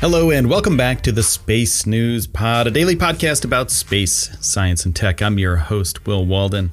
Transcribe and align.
Hello, 0.00 0.30
and 0.30 0.48
welcome 0.48 0.76
back 0.76 1.02
to 1.02 1.10
the 1.10 1.24
Space 1.24 1.84
News 1.84 2.28
Pod, 2.28 2.68
a 2.68 2.70
daily 2.70 2.94
podcast 2.94 3.44
about 3.44 3.68
space, 3.68 4.30
science, 4.40 4.86
and 4.86 4.94
tech. 4.94 5.20
I'm 5.20 5.40
your 5.40 5.56
host, 5.56 6.06
Will 6.06 6.24
Walden. 6.24 6.72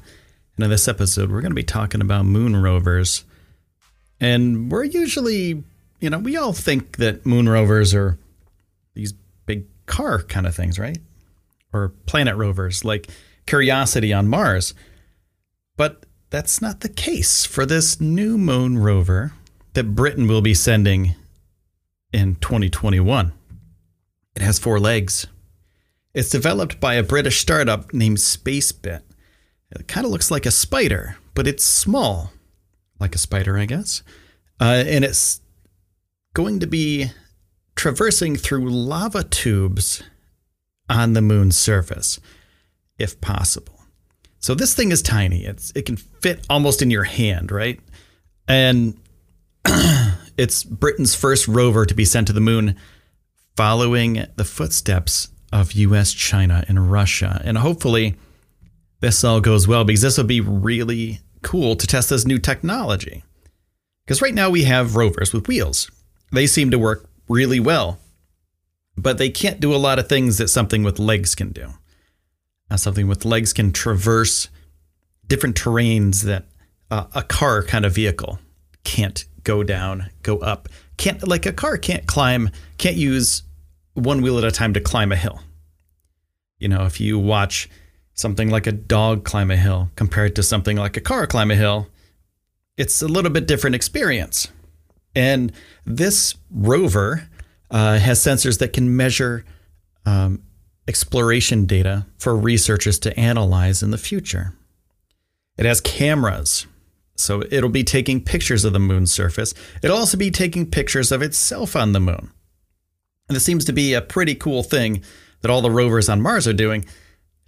And 0.54 0.64
in 0.64 0.70
this 0.70 0.86
episode, 0.86 1.32
we're 1.32 1.40
going 1.40 1.50
to 1.50 1.56
be 1.56 1.64
talking 1.64 2.00
about 2.00 2.24
moon 2.24 2.54
rovers. 2.54 3.24
And 4.20 4.70
we're 4.70 4.84
usually, 4.84 5.64
you 5.98 6.08
know, 6.08 6.20
we 6.20 6.36
all 6.36 6.52
think 6.52 6.98
that 6.98 7.26
moon 7.26 7.48
rovers 7.48 7.92
are 7.94 8.16
these 8.94 9.12
big 9.44 9.64
car 9.86 10.22
kind 10.22 10.46
of 10.46 10.54
things, 10.54 10.78
right? 10.78 10.98
Or 11.72 11.88
planet 12.06 12.36
rovers 12.36 12.84
like 12.84 13.08
Curiosity 13.44 14.12
on 14.12 14.28
Mars. 14.28 14.72
But 15.76 16.06
that's 16.30 16.62
not 16.62 16.78
the 16.78 16.88
case 16.88 17.44
for 17.44 17.66
this 17.66 18.00
new 18.00 18.38
moon 18.38 18.78
rover 18.78 19.32
that 19.72 19.96
Britain 19.96 20.28
will 20.28 20.42
be 20.42 20.54
sending 20.54 21.16
in 22.16 22.34
2021. 22.36 23.32
It 24.36 24.42
has 24.42 24.58
four 24.58 24.80
legs. 24.80 25.26
It's 26.14 26.30
developed 26.30 26.80
by 26.80 26.94
a 26.94 27.02
British 27.02 27.38
startup 27.40 27.92
named 27.92 28.16
Spacebit. 28.16 29.02
It 29.70 29.86
kind 29.86 30.06
of 30.06 30.12
looks 30.12 30.30
like 30.30 30.46
a 30.46 30.50
spider, 30.50 31.18
but 31.34 31.46
it's 31.46 31.62
small, 31.62 32.32
like 32.98 33.14
a 33.14 33.18
spider, 33.18 33.58
I 33.58 33.66
guess. 33.66 34.02
Uh, 34.58 34.82
and 34.86 35.04
it's 35.04 35.42
going 36.32 36.60
to 36.60 36.66
be 36.66 37.10
traversing 37.74 38.36
through 38.36 38.70
lava 38.70 39.22
tubes 39.22 40.02
on 40.88 41.12
the 41.12 41.20
moon's 41.20 41.58
surface, 41.58 42.18
if 42.98 43.20
possible. 43.20 43.78
So 44.38 44.54
this 44.54 44.74
thing 44.74 44.90
is 44.90 45.02
tiny. 45.02 45.44
It's 45.44 45.70
it 45.74 45.84
can 45.84 45.96
fit 45.96 46.46
almost 46.48 46.80
in 46.80 46.90
your 46.90 47.04
hand, 47.04 47.52
right? 47.52 47.78
And 48.48 48.96
it's 50.36 50.64
Britain's 50.64 51.14
first 51.14 51.48
rover 51.48 51.86
to 51.86 51.94
be 51.94 52.04
sent 52.04 52.26
to 52.26 52.32
the 52.32 52.40
moon 52.40 52.76
following 53.56 54.26
the 54.36 54.44
footsteps 54.44 55.28
of 55.52 55.72
US, 55.72 56.12
China, 56.12 56.64
and 56.68 56.90
Russia. 56.90 57.40
And 57.44 57.58
hopefully 57.58 58.16
this 59.00 59.24
all 59.24 59.40
goes 59.40 59.66
well 59.66 59.84
because 59.84 60.02
this 60.02 60.18
will 60.18 60.24
be 60.24 60.40
really 60.40 61.20
cool 61.42 61.76
to 61.76 61.86
test 61.86 62.10
this 62.10 62.26
new 62.26 62.38
technology. 62.38 63.22
Because 64.04 64.22
right 64.22 64.34
now 64.34 64.50
we 64.50 64.64
have 64.64 64.96
rovers 64.96 65.32
with 65.32 65.48
wheels. 65.48 65.90
They 66.32 66.46
seem 66.46 66.70
to 66.70 66.78
work 66.78 67.08
really 67.28 67.60
well, 67.60 67.98
but 68.96 69.18
they 69.18 69.30
can't 69.30 69.60
do 69.60 69.74
a 69.74 69.76
lot 69.76 69.98
of 69.98 70.08
things 70.08 70.38
that 70.38 70.48
something 70.48 70.82
with 70.82 70.98
legs 70.98 71.34
can 71.34 71.50
do. 71.50 71.70
Now, 72.70 72.76
something 72.76 73.06
with 73.06 73.24
legs 73.24 73.52
can 73.52 73.72
traverse 73.72 74.48
different 75.26 75.56
terrains 75.56 76.22
that 76.22 76.46
uh, 76.90 77.06
a 77.14 77.22
car 77.22 77.62
kind 77.62 77.84
of 77.84 77.94
vehicle 77.94 78.38
can't 78.84 79.24
go 79.46 79.62
down, 79.62 80.10
go 80.22 80.38
up. 80.38 80.68
Can't 80.98 81.26
like 81.26 81.46
a 81.46 81.52
car 81.52 81.78
can't 81.78 82.06
climb, 82.06 82.50
can't 82.76 82.96
use 82.96 83.44
one 83.94 84.20
wheel 84.20 84.36
at 84.36 84.44
a 84.44 84.50
time 84.50 84.74
to 84.74 84.80
climb 84.80 85.12
a 85.12 85.16
hill. 85.16 85.40
You 86.58 86.68
know, 86.68 86.84
if 86.84 87.00
you 87.00 87.18
watch 87.18 87.70
something 88.12 88.50
like 88.50 88.66
a 88.66 88.72
dog 88.72 89.24
climb 89.24 89.50
a 89.50 89.56
hill 89.56 89.90
compared 89.94 90.34
to 90.36 90.42
something 90.42 90.76
like 90.76 90.96
a 90.96 91.00
car 91.00 91.26
climb 91.26 91.50
a 91.50 91.54
hill, 91.54 91.86
it's 92.76 93.00
a 93.00 93.08
little 93.08 93.30
bit 93.30 93.46
different 93.46 93.76
experience. 93.76 94.48
And 95.14 95.52
this 95.86 96.34
rover 96.50 97.28
uh, 97.70 97.98
has 97.98 98.18
sensors 98.18 98.58
that 98.58 98.72
can 98.72 98.96
measure 98.96 99.44
um, 100.04 100.42
exploration 100.88 101.66
data 101.66 102.06
for 102.18 102.36
researchers 102.36 102.98
to 103.00 103.18
analyze 103.18 103.82
in 103.82 103.92
the 103.92 103.98
future. 103.98 104.54
It 105.56 105.66
has 105.66 105.80
cameras 105.80 106.66
so 107.16 107.42
it'll 107.50 107.70
be 107.70 107.84
taking 107.84 108.22
pictures 108.22 108.64
of 108.64 108.72
the 108.72 108.78
moon's 108.78 109.12
surface. 109.12 109.54
It'll 109.82 109.96
also 109.96 110.16
be 110.16 110.30
taking 110.30 110.70
pictures 110.70 111.10
of 111.10 111.22
itself 111.22 111.74
on 111.74 111.92
the 111.92 112.00
moon. 112.00 112.30
And 113.28 113.34
this 113.34 113.44
seems 113.44 113.64
to 113.64 113.72
be 113.72 113.94
a 113.94 114.00
pretty 114.00 114.34
cool 114.34 114.62
thing 114.62 115.02
that 115.40 115.50
all 115.50 115.62
the 115.62 115.70
rovers 115.70 116.08
on 116.08 116.22
Mars 116.22 116.46
are 116.46 116.52
doing, 116.52 116.84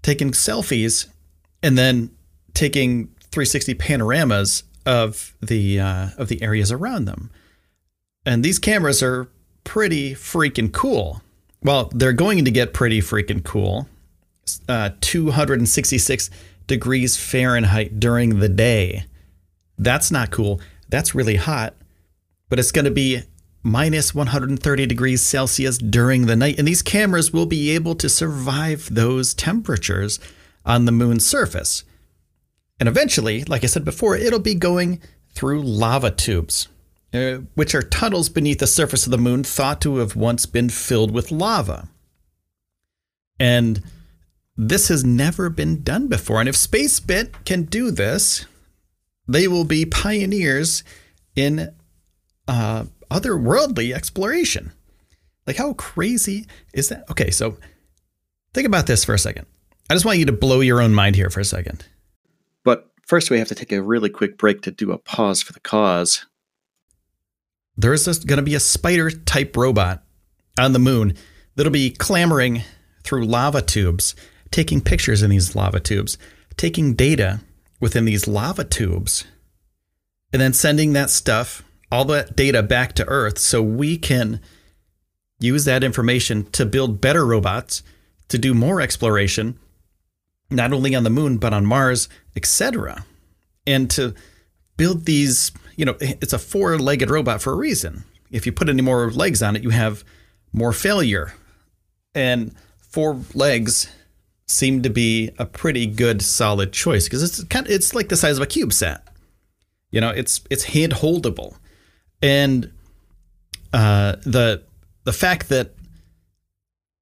taking 0.03 0.33
selfies 0.33 1.07
and 1.63 1.77
then 1.79 2.11
taking 2.55 3.09
360 3.31 3.75
panoramas 3.75 4.65
of 4.87 5.35
the 5.41 5.79
uh, 5.79 6.09
of 6.17 6.29
the 6.29 6.43
areas 6.43 6.73
around 6.73 7.05
them. 7.05 7.31
And 8.25 8.45
these 8.45 8.59
cameras 8.59 9.03
are 9.03 9.29
pretty 9.65 10.15
freaking 10.15 10.73
cool. 10.73 11.23
Well, 11.63 11.91
they're 11.95 12.13
going 12.13 12.45
to 12.45 12.51
get 12.51 12.73
pretty 12.73 13.01
freaking 13.01 13.45
cool. 13.45 13.89
Uh, 14.69 14.91
266 15.01 16.31
degrees 16.67 17.17
Fahrenheit 17.17 18.01
during 18.01 18.39
the 18.39 18.49
day 18.49 19.05
that's 19.79 20.11
not 20.11 20.31
cool. 20.31 20.61
That's 20.89 21.15
really 21.15 21.37
hot, 21.37 21.75
but 22.49 22.59
it's 22.59 22.73
going 22.73 22.85
to 22.85 22.91
be 22.91 23.23
minus 23.63 24.15
130 24.15 24.87
degrees 24.87 25.23
Celsius 25.23 25.79
during 25.79 26.27
the 26.27 26.37
night. 26.37 26.59
And 26.59 26.67
these 26.67 26.83
cameras 26.83 27.33
will 27.33 27.47
be 27.47 27.71
able 27.71 27.95
to 27.97 28.09
survive 28.09 28.89
those 28.93 29.35
temperatures 29.35 30.19
on 30.65 30.85
the 30.85 30.93
moon's 30.93 31.27
surface. 31.27 31.85
And 32.81 32.89
eventually, 32.89 33.45
like 33.45 33.65
I 33.65 33.67
said 33.67 33.85
before, 33.85 34.17
it'll 34.17 34.39
be 34.39 34.55
going 34.55 35.01
through 35.31 35.63
lava 35.63 36.11
tubes, 36.11 36.69
uh, 37.13 37.39
which 37.55 37.75
are 37.75 37.83
tunnels 37.83 38.29
beneath 38.29 38.59
the 38.59 38.67
surface 38.67 39.07
of 39.07 39.11
the 39.11 39.19
moon 39.19 39.45
thought 39.45 39.81
to 39.83 39.97
have 39.97 40.17
once 40.17 40.47
been 40.47 40.69
filled 40.69 41.11
with 41.11 41.31
lava. 41.31 41.89
And 43.41 43.83
this 44.57 44.89
has 44.89 45.05
never 45.05 45.49
been 45.51 45.83
done 45.83 46.09
before. 46.09 46.41
And 46.41 46.49
if 46.49 46.57
Spacebit 46.57 47.45
can 47.45 47.65
do 47.65 47.91
this, 47.91 48.47
they 49.29 49.47
will 49.47 49.65
be 49.65 49.85
pioneers 49.85 50.83
in 51.37 51.73
uh, 52.49 52.85
otherworldly 53.11 53.95
exploration. 53.95 54.73
Like, 55.47 55.57
how 55.57 55.75
crazy 55.75 56.47
is 56.73 56.89
that? 56.89 57.05
Okay, 57.11 57.31
so 57.31 57.57
think 58.55 58.67
about 58.67 58.87
this 58.87 59.05
for 59.05 59.15
a 59.15 59.19
second. 59.19 59.47
I 59.91 59.95
just 59.95 60.05
want 60.05 60.19
you 60.19 60.27
to 60.27 60.33
blow 60.33 60.61
your 60.61 60.83
own 60.83 60.95
mind 60.95 61.15
here 61.15 61.31
for 61.31 61.41
a 61.41 61.45
second. 61.45 61.87
But 62.65 62.91
first, 63.07 63.31
we 63.31 63.39
have 63.39 63.49
to 63.49 63.55
take 63.55 63.73
a 63.73 63.83
really 63.83 64.11
quick 64.11 64.37
break 64.37 64.63
to 64.63 64.71
do 64.71 64.93
a 64.93 64.99
pause 64.99 65.43
for 65.43 65.53
the 65.53 65.61
cause. 65.61 66.27
There's 67.77 68.07
going 68.25 68.39
to 68.39 68.43
be 68.43 68.55
a 68.55 68.61
spider 68.61 69.11
type 69.11 69.57
robot 69.57 70.03
on 70.59 70.73
the 70.73 70.79
moon 70.79 71.15
that'll 71.55 71.73
be 71.73 71.91
clambering 71.91 72.63
through 73.05 73.25
lava 73.25 73.63
tubes, 73.63 74.15
taking 74.51 74.81
pictures 74.81 75.23
in 75.23 75.31
these 75.31 75.55
lava 75.55 75.81
tubes, 75.81 76.19
taking 76.57 76.95
data 76.95 77.41
within 77.81 78.05
these 78.05 78.27
lava 78.27 78.65
tubes 78.65 79.25
and 80.33 80.43
then 80.43 80.53
sending 80.53 80.93
that 80.93 81.11
stuff, 81.11 81.63
all 81.91 82.05
that 82.07 82.37
data 82.37 82.63
back 82.63 82.93
to 82.95 83.09
Earth 83.09 83.39
so 83.39 83.63
we 83.63 83.97
can 83.97 84.41
use 85.41 85.65
that 85.65 85.85
information 85.85 86.45
to 86.51 86.67
build 86.67 87.01
better 87.01 87.25
robots, 87.25 87.83
to 88.29 88.39
do 88.39 88.53
more 88.53 88.81
exploration, 88.81 89.59
not 90.51 90.73
only 90.73 90.95
on 90.95 91.05
the 91.05 91.11
moon, 91.11 91.39
but 91.39 91.55
on 91.55 91.65
Mars, 91.65 92.09
etc. 92.37 93.05
And 93.67 93.91
to 93.93 94.15
build 94.77 95.07
these, 95.07 95.53
you 95.77 95.85
know, 95.85 95.97
it's 96.01 96.33
a 96.33 96.39
four 96.39 96.79
legged 96.79 97.11
robot 97.11 97.41
for 97.41 97.53
a 97.53 97.57
reason. 97.57 98.05
If 98.31 98.45
you 98.45 98.53
put 98.53 98.69
any 98.69 98.83
more 98.83 99.11
legs 99.11 99.43
on 99.43 99.57
it, 99.57 99.63
you 99.63 99.71
have 99.71 100.05
more 100.53 100.73
failure. 100.73 101.33
And 102.15 102.55
four 102.79 103.21
legs 103.33 103.89
seem 104.49 104.83
to 104.83 104.91
be 104.91 105.31
a 105.39 105.45
pretty 105.47 105.87
good 105.87 106.23
solid 106.23 106.73
choice 106.73 107.05
because 107.05 107.23
it's 107.23 107.45
kind 107.45 107.67
of 107.67 107.73
it's 107.73 107.95
like 107.95 108.09
the 108.09 108.17
size 108.17 108.39
of 108.39 108.43
a 108.43 108.47
CubeSat. 108.47 109.01
You 109.91 110.01
know, 110.01 110.11
it's 110.11 110.41
it's 110.51 110.65
hand 110.65 110.95
holdable, 110.95 111.57
and 112.21 112.73
uh, 113.73 114.17
the 114.25 114.63
the 115.05 115.13
fact 115.13 115.49
that 115.49 115.75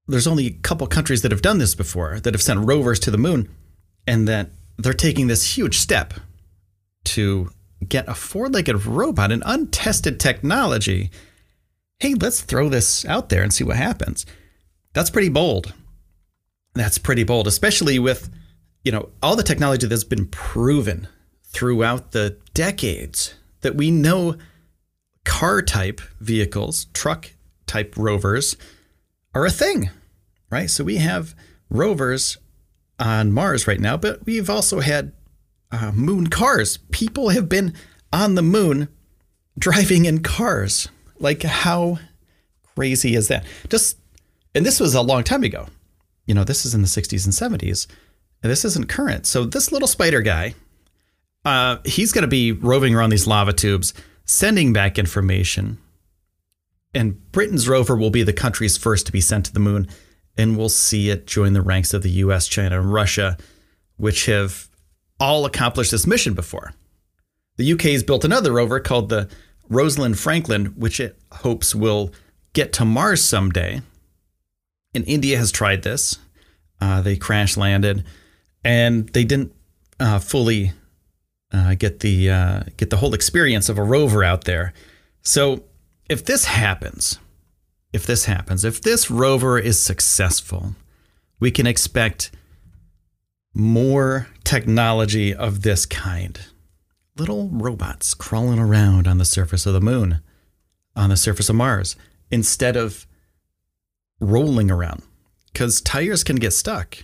there's 0.07 0.27
only 0.27 0.47
a 0.47 0.51
couple 0.51 0.87
countries 0.87 1.23
that 1.23 1.33
have 1.33 1.43
done 1.43 1.59
this 1.59 1.75
before 1.75 2.21
that 2.21 2.35
have 2.35 2.43
sent 2.43 2.61
rovers 2.61 3.01
to 3.01 3.11
the 3.11 3.19
moon, 3.19 3.49
and 4.07 4.29
that 4.29 4.51
they're 4.77 4.93
taking 4.93 5.27
this 5.27 5.57
huge 5.57 5.79
step 5.79 6.15
to 7.05 7.51
get 7.87 8.09
a 8.09 8.15
four-legged 8.15 8.87
robot, 8.87 9.33
an 9.33 9.43
untested 9.47 10.19
technology. 10.21 11.11
Hey, 11.99 12.15
let's 12.15 12.41
throw 12.41 12.69
this 12.69 13.05
out 13.05 13.29
there 13.29 13.43
and 13.43 13.53
see 13.53 13.65
what 13.65 13.77
happens. 13.77 14.27
That's 14.93 15.11
pretty 15.11 15.29
bold. 15.29 15.73
That's 16.77 16.99
pretty 16.99 17.25
bold, 17.25 17.47
especially 17.47 17.99
with, 17.99 18.31
you 18.85 18.93
know, 18.93 19.09
all 19.23 19.35
the 19.35 19.43
technology 19.43 19.87
that's 19.87 20.05
been 20.05 20.27
proven 20.27 21.09
throughout 21.43 22.13
the 22.13 22.37
decades 22.53 23.35
that 23.63 23.75
we 23.75 23.91
know 23.91 24.37
car 25.25 25.63
type 25.63 26.01
vehicles, 26.21 26.85
truck 26.93 27.31
type 27.67 27.95
rovers 27.97 28.57
are 29.35 29.47
a 29.47 29.51
thing, 29.51 29.91
right? 30.51 30.71
So 30.71 30.85
we 30.85 30.97
have 30.97 31.35
rovers 31.71 32.37
on 32.99 33.33
Mars 33.33 33.67
right 33.67 33.81
now, 33.81 33.97
but 33.97 34.25
we've 34.27 34.51
also 34.51 34.81
had 34.81 35.13
uh, 35.73 35.93
moon 35.93 36.29
cars. 36.29 36.77
People 36.91 37.31
have 37.31 37.49
been 37.49 37.75
on 38.13 38.35
the 38.35 38.43
moon 38.43 38.89
driving 39.59 40.05
in 40.05 40.23
cars. 40.23 40.89
Like, 41.19 41.43
how 41.43 41.99
crazy 42.75 43.15
is 43.15 43.29
that? 43.29 43.45
Just, 43.71 43.99
and 44.55 44.65
this 44.65 44.79
was 44.79 44.95
a 44.95 45.03
long 45.03 45.25
time 45.25 45.43
ago. 45.43 45.69
You 46.27 46.35
know, 46.35 46.45
this 46.45 46.65
is 46.65 46.75
in 46.75 46.83
the 46.83 46.89
60s 46.89 47.25
and 47.25 47.61
70s, 47.61 47.87
and 48.43 48.51
this 48.51 48.65
isn't 48.65 48.89
current. 48.89 49.27
So, 49.27 49.45
this 49.45 49.73
little 49.73 49.89
spider 49.89 50.21
guy, 50.21 50.55
uh, 51.45 51.79
he's 51.85 52.13
going 52.13 52.23
to 52.23 52.29
be 52.29 52.53
roving 52.53 52.95
around 52.95 53.11
these 53.11 53.27
lava 53.27 53.53
tubes, 53.53 53.95
sending 54.25 54.73
back 54.73 54.99
information. 54.99 55.79
And 56.95 57.31
Britain's 57.31 57.69
rover 57.69 57.97
will 57.97 58.11
be 58.11 58.23
the 58.23 58.33
country's 58.33 58.77
first 58.77 59.07
to 59.07 59.13
be 59.13 59.21
sent 59.21 59.47
to 59.47 59.53
the 59.53 59.61
moon, 59.61 59.89
and 60.37 60.57
we'll 60.57 60.69
see 60.69 61.11
it 61.11 61.27
join 61.27 61.53
the 61.53 61.63
ranks 61.63 61.95
of 61.95 62.03
the 62.03 62.11
US, 62.11 62.49
China, 62.49 62.81
and 62.81 62.93
Russia, 62.93 63.37
which 63.97 64.27
have 64.27 64.69
all 65.21 65.45
accomplished 65.45 65.91
this 65.91 66.07
mission 66.07 66.35
before. 66.35 66.73
The 67.57 67.73
UK 67.73 67.83
has 67.83 68.03
built 68.03 68.25
another 68.25 68.53
rover 68.53 68.81
called 68.81 69.09
the 69.09 69.29
Rosalind 69.69 70.19
Franklin, 70.19 70.67
which 70.77 71.01
it 71.01 71.19
hopes 71.33 71.75
will 71.75 72.13
get 72.53 72.73
to 72.75 72.85
Mars 72.85 73.23
someday. 73.23 73.83
And 74.97 75.07
India 75.07 75.37
has 75.37 75.53
tried 75.53 75.83
this. 75.83 76.19
Uh, 76.81 77.03
they 77.03 77.17
crash 77.17 77.57
landed, 77.57 78.05
and 78.65 79.09
they 79.11 79.25
didn't 79.25 79.53
uh, 80.01 80.19
fully 80.19 80.73
uh, 81.53 81.75
get 81.75 82.01
the 82.01 82.31
uh, 82.31 82.63
get 82.77 82.91
the 82.91 82.97
whole 82.97 83.15
experience 83.15 83.69
of 83.69 83.79
a 83.79 83.83
rover 83.83 84.25
out 84.25 84.45
there. 84.45 84.73
So 85.23 85.65
if 86.09 86.25
this 86.25 86.47
happens, 86.47 87.19
if 87.93 88.07
this 88.07 88.25
happens, 88.25 88.65
if 88.65 88.81
this 88.81 89.11
rover 89.11 89.59
is 89.59 89.81
successful, 89.81 90.75
we 91.41 91.51
can 91.51 91.67
expect 91.67 92.31
more 93.55 94.29
technology 94.45 95.35
of 95.35 95.63
this 95.63 95.87
kind. 95.87 96.41
Little 97.19 97.49
robots 97.49 98.15
crawling 98.15 98.59
around 98.59 99.07
on 99.07 99.19
the 99.19 99.25
surface 99.25 99.67
of 99.67 99.73
the 99.75 99.81
moon, 99.81 100.21
on 100.95 101.11
the 101.11 101.17
surface 101.17 101.49
of 101.49 101.57
Mars, 101.57 101.97
instead 102.31 102.77
of 102.77 103.06
rolling 104.21 104.71
around. 104.71 105.03
Because 105.53 105.81
tires 105.81 106.25
can 106.25 106.37
get 106.37 106.53
stuck. 106.53 106.99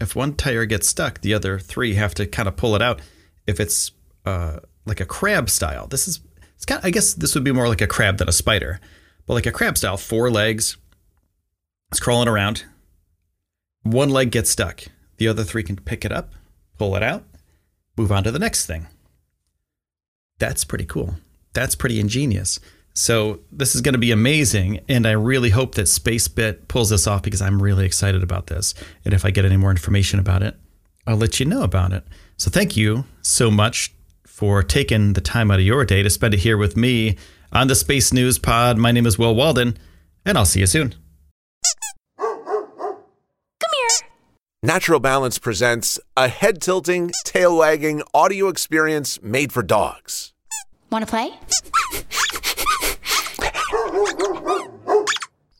If 0.00 0.14
one 0.16 0.34
tire 0.34 0.64
gets 0.64 0.88
stuck, 0.88 1.20
the 1.20 1.34
other 1.34 1.58
three 1.58 1.94
have 1.94 2.14
to 2.14 2.26
kind 2.26 2.48
of 2.48 2.56
pull 2.56 2.74
it 2.74 2.82
out. 2.82 3.00
If 3.46 3.60
it's 3.60 3.92
uh, 4.24 4.60
like 4.84 5.00
a 5.00 5.06
crab 5.06 5.50
style, 5.50 5.86
this 5.86 6.06
is, 6.06 6.20
it's 6.54 6.64
kind 6.64 6.78
of, 6.78 6.84
I 6.84 6.90
guess 6.90 7.14
this 7.14 7.34
would 7.34 7.44
be 7.44 7.52
more 7.52 7.68
like 7.68 7.80
a 7.80 7.86
crab 7.86 8.18
than 8.18 8.28
a 8.28 8.32
spider, 8.32 8.80
but 9.26 9.34
like 9.34 9.46
a 9.46 9.52
crab 9.52 9.76
style, 9.78 9.96
four 9.96 10.30
legs, 10.30 10.76
it's 11.90 12.00
crawling 12.00 12.28
around. 12.28 12.64
One 13.82 14.10
leg 14.10 14.30
gets 14.30 14.50
stuck. 14.50 14.84
The 15.16 15.28
other 15.28 15.44
three 15.44 15.62
can 15.62 15.76
pick 15.76 16.04
it 16.04 16.12
up, 16.12 16.32
pull 16.78 16.94
it 16.94 17.02
out, 17.02 17.24
move 17.96 18.12
on 18.12 18.24
to 18.24 18.30
the 18.30 18.38
next 18.38 18.66
thing. 18.66 18.86
That's 20.38 20.64
pretty 20.64 20.84
cool. 20.84 21.14
That's 21.54 21.74
pretty 21.74 21.98
ingenious. 21.98 22.60
So 22.98 23.38
this 23.52 23.76
is 23.76 23.80
going 23.80 23.92
to 23.92 23.98
be 23.98 24.10
amazing, 24.10 24.80
and 24.88 25.06
I 25.06 25.12
really 25.12 25.50
hope 25.50 25.76
that 25.76 25.86
SpaceBit 25.86 26.66
pulls 26.66 26.90
this 26.90 27.06
off 27.06 27.22
because 27.22 27.40
I'm 27.40 27.62
really 27.62 27.86
excited 27.86 28.24
about 28.24 28.48
this. 28.48 28.74
And 29.04 29.14
if 29.14 29.24
I 29.24 29.30
get 29.30 29.44
any 29.44 29.56
more 29.56 29.70
information 29.70 30.18
about 30.18 30.42
it, 30.42 30.56
I'll 31.06 31.16
let 31.16 31.38
you 31.38 31.46
know 31.46 31.62
about 31.62 31.92
it. 31.92 32.04
So 32.38 32.50
thank 32.50 32.76
you 32.76 33.04
so 33.22 33.52
much 33.52 33.94
for 34.26 34.64
taking 34.64 35.12
the 35.12 35.20
time 35.20 35.48
out 35.48 35.60
of 35.60 35.64
your 35.64 35.84
day 35.84 36.02
to 36.02 36.10
spend 36.10 36.34
it 36.34 36.40
here 36.40 36.56
with 36.56 36.76
me 36.76 37.16
on 37.52 37.68
the 37.68 37.76
Space 37.76 38.12
News 38.12 38.36
Pod. 38.36 38.78
My 38.78 38.90
name 38.90 39.06
is 39.06 39.16
Will 39.16 39.36
Walden, 39.36 39.78
and 40.26 40.36
I'll 40.36 40.44
see 40.44 40.58
you 40.58 40.66
soon. 40.66 40.96
Come 42.18 43.06
here. 43.60 44.08
Natural 44.60 44.98
Balance 44.98 45.38
presents 45.38 46.00
a 46.16 46.26
head 46.26 46.60
tilting, 46.60 47.12
tail 47.24 47.58
wagging 47.58 48.02
audio 48.12 48.48
experience 48.48 49.22
made 49.22 49.52
for 49.52 49.62
dogs. 49.62 50.32
Want 50.90 51.06
to 51.06 51.08
play? 51.08 51.30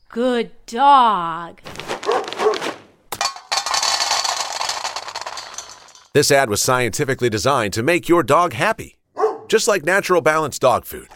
Good 0.09 0.51
dog. 0.65 1.61
This 6.13 6.31
ad 6.31 6.49
was 6.49 6.61
scientifically 6.61 7.29
designed 7.29 7.73
to 7.73 7.83
make 7.83 8.09
your 8.09 8.23
dog 8.23 8.53
happy, 8.53 8.97
just 9.47 9.67
like 9.67 9.83
Natural 9.83 10.21
Balance 10.21 10.57
dog 10.57 10.85
food. 10.85 11.07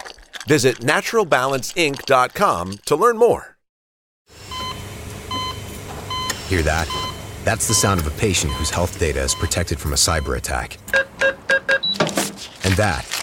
Visit 0.48 0.78
naturalbalanceinc.com 0.78 2.78
to 2.86 2.96
learn 2.96 3.18
more. 3.18 3.58
Hear 6.48 6.62
that? 6.62 6.88
That's 7.44 7.68
the 7.68 7.74
sound 7.74 8.00
of 8.00 8.08
a 8.08 8.12
patient 8.12 8.54
whose 8.54 8.70
health 8.70 9.00
data 9.00 9.22
is 9.22 9.34
protected 9.34 9.80
from 9.80 9.94
a 9.94 9.98
cyber 9.98 10.38
attack. 10.38 10.78
And 12.64 12.74
that, 12.76 13.23